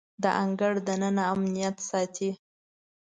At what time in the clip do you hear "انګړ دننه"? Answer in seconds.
0.43-1.23